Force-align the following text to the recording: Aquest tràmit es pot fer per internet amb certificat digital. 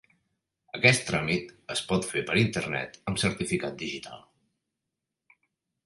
Aquest 0.77 1.03
tràmit 1.09 1.51
es 1.75 1.83
pot 1.91 2.09
fer 2.13 2.25
per 2.31 2.39
internet 2.45 2.99
amb 3.13 3.23
certificat 3.27 3.79
digital. 3.87 5.41